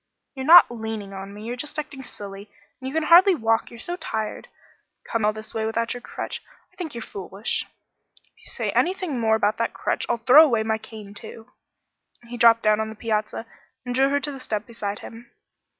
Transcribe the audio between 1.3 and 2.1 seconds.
me. You're just acting